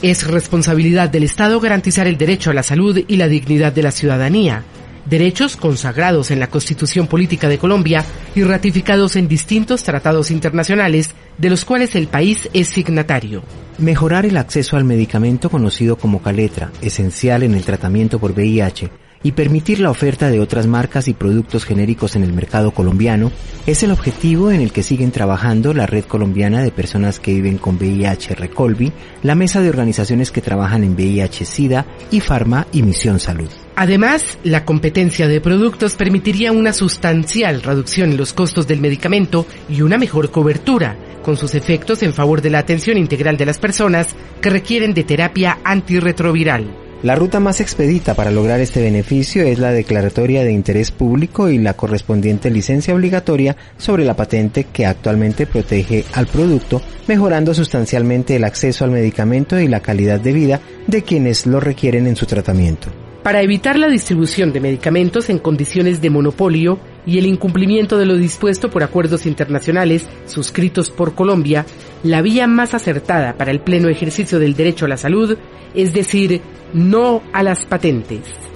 Es 0.00 0.26
responsabilidad 0.26 1.10
del 1.10 1.24
Estado 1.24 1.60
garantizar 1.60 2.06
el 2.06 2.16
derecho 2.16 2.50
a 2.50 2.54
la 2.54 2.62
salud 2.62 2.98
y 3.06 3.16
la 3.16 3.28
dignidad 3.28 3.74
de 3.74 3.82
la 3.82 3.90
ciudadanía, 3.90 4.64
derechos 5.06 5.56
consagrados 5.56 6.30
en 6.30 6.40
la 6.40 6.48
Constitución 6.48 7.06
Política 7.06 7.48
de 7.48 7.58
Colombia 7.58 8.04
y 8.34 8.42
ratificados 8.42 9.16
en 9.16 9.28
distintos 9.28 9.82
tratados 9.82 10.30
internacionales 10.30 11.14
de 11.38 11.50
los 11.50 11.64
cuales 11.64 11.94
el 11.94 12.08
país 12.08 12.48
es 12.52 12.68
signatario. 12.68 13.42
Mejorar 13.78 14.26
el 14.26 14.36
acceso 14.36 14.76
al 14.76 14.84
medicamento 14.84 15.50
conocido 15.50 15.96
como 15.96 16.22
Caletra, 16.22 16.70
esencial 16.82 17.42
en 17.42 17.54
el 17.54 17.64
tratamiento 17.64 18.18
por 18.18 18.32
VIH, 18.32 18.90
y 19.22 19.32
permitir 19.32 19.80
la 19.80 19.90
oferta 19.90 20.30
de 20.30 20.40
otras 20.40 20.66
marcas 20.66 21.08
y 21.08 21.12
productos 21.12 21.64
genéricos 21.64 22.16
en 22.16 22.22
el 22.22 22.32
mercado 22.32 22.70
colombiano 22.70 23.30
es 23.66 23.82
el 23.82 23.90
objetivo 23.90 24.50
en 24.50 24.60
el 24.60 24.72
que 24.72 24.82
siguen 24.82 25.10
trabajando 25.10 25.74
la 25.74 25.86
Red 25.86 26.04
Colombiana 26.04 26.62
de 26.62 26.70
Personas 26.70 27.20
que 27.20 27.34
Viven 27.34 27.58
con 27.58 27.76
VIH 27.76 28.34
Recolvi, 28.34 28.92
la 29.22 29.34
Mesa 29.34 29.60
de 29.60 29.68
Organizaciones 29.68 30.30
que 30.30 30.40
trabajan 30.40 30.84
en 30.84 30.96
VIH-Sida 30.96 31.86
y 32.10 32.20
Farma 32.20 32.66
y 32.72 32.82
Misión 32.82 33.20
Salud. 33.20 33.50
Además, 33.80 34.36
la 34.44 34.66
competencia 34.66 35.26
de 35.26 35.40
productos 35.40 35.94
permitiría 35.94 36.52
una 36.52 36.74
sustancial 36.74 37.62
reducción 37.62 38.10
en 38.10 38.18
los 38.18 38.34
costos 38.34 38.68
del 38.68 38.78
medicamento 38.78 39.46
y 39.70 39.80
una 39.80 39.96
mejor 39.96 40.30
cobertura, 40.30 40.98
con 41.22 41.38
sus 41.38 41.54
efectos 41.54 42.02
en 42.02 42.12
favor 42.12 42.42
de 42.42 42.50
la 42.50 42.58
atención 42.58 42.98
integral 42.98 43.38
de 43.38 43.46
las 43.46 43.56
personas 43.56 44.08
que 44.42 44.50
requieren 44.50 44.92
de 44.92 45.04
terapia 45.04 45.60
antirretroviral. 45.64 46.76
La 47.02 47.14
ruta 47.14 47.40
más 47.40 47.62
expedita 47.62 48.12
para 48.12 48.30
lograr 48.30 48.60
este 48.60 48.82
beneficio 48.82 49.44
es 49.44 49.58
la 49.58 49.72
declaratoria 49.72 50.44
de 50.44 50.52
interés 50.52 50.90
público 50.90 51.48
y 51.48 51.56
la 51.56 51.72
correspondiente 51.72 52.50
licencia 52.50 52.94
obligatoria 52.94 53.56
sobre 53.78 54.04
la 54.04 54.14
patente 54.14 54.64
que 54.64 54.84
actualmente 54.84 55.46
protege 55.46 56.04
al 56.12 56.26
producto, 56.26 56.82
mejorando 57.08 57.54
sustancialmente 57.54 58.36
el 58.36 58.44
acceso 58.44 58.84
al 58.84 58.90
medicamento 58.90 59.58
y 59.58 59.68
la 59.68 59.80
calidad 59.80 60.20
de 60.20 60.34
vida 60.34 60.60
de 60.86 61.02
quienes 61.02 61.46
lo 61.46 61.60
requieren 61.60 62.06
en 62.06 62.16
su 62.16 62.26
tratamiento. 62.26 62.90
Para 63.22 63.42
evitar 63.42 63.78
la 63.78 63.88
distribución 63.88 64.52
de 64.52 64.60
medicamentos 64.60 65.28
en 65.28 65.38
condiciones 65.38 66.00
de 66.00 66.08
monopolio 66.08 66.78
y 67.04 67.18
el 67.18 67.26
incumplimiento 67.26 67.98
de 67.98 68.06
lo 68.06 68.16
dispuesto 68.16 68.70
por 68.70 68.82
acuerdos 68.82 69.26
internacionales 69.26 70.08
suscritos 70.24 70.90
por 70.90 71.14
Colombia, 71.14 71.66
la 72.02 72.22
vía 72.22 72.46
más 72.46 72.72
acertada 72.72 73.34
para 73.34 73.50
el 73.50 73.60
pleno 73.60 73.88
ejercicio 73.88 74.38
del 74.38 74.54
derecho 74.54 74.86
a 74.86 74.88
la 74.88 74.96
salud 74.96 75.36
es 75.74 75.92
decir, 75.92 76.40
no 76.72 77.22
a 77.32 77.42
las 77.42 77.64
patentes. 77.66 78.49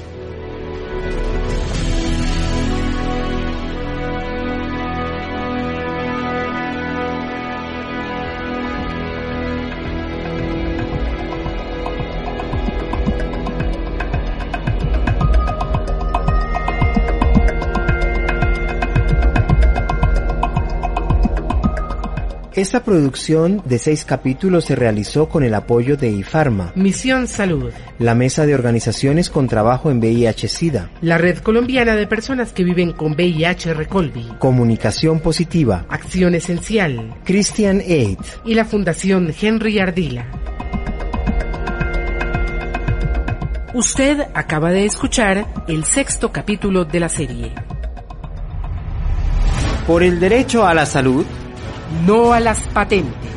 Esta 22.64 22.82
producción 22.82 23.60
de 23.66 23.78
seis 23.78 24.06
capítulos 24.06 24.64
se 24.64 24.74
realizó 24.74 25.28
con 25.28 25.44
el 25.44 25.52
apoyo 25.52 25.98
de 25.98 26.08
IFARMA, 26.08 26.72
Misión 26.74 27.28
Salud, 27.28 27.70
la 27.98 28.14
Mesa 28.14 28.46
de 28.46 28.54
Organizaciones 28.54 29.28
con 29.28 29.48
Trabajo 29.48 29.90
en 29.90 30.00
VIH-Sida, 30.00 30.88
la 31.02 31.18
Red 31.18 31.40
Colombiana 31.40 31.94
de 31.94 32.06
Personas 32.06 32.54
que 32.54 32.64
Viven 32.64 32.92
con 32.92 33.12
VIH 33.12 33.74
Recolvi, 33.74 34.26
Comunicación 34.38 35.20
Positiva, 35.20 35.84
Acción 35.90 36.34
Esencial, 36.34 37.14
Christian 37.26 37.80
Aid 37.80 38.16
y 38.46 38.54
la 38.54 38.64
Fundación 38.64 39.34
Henry 39.38 39.78
Ardila. 39.78 40.26
Usted 43.74 44.20
acaba 44.32 44.70
de 44.70 44.86
escuchar 44.86 45.46
el 45.68 45.84
sexto 45.84 46.32
capítulo 46.32 46.86
de 46.86 47.00
la 47.00 47.10
serie. 47.10 47.52
Por 49.86 50.02
el 50.02 50.18
derecho 50.18 50.66
a 50.66 50.72
la 50.72 50.86
salud, 50.86 51.26
no 52.06 52.32
a 52.32 52.40
las 52.40 52.60
patentes. 52.68 53.33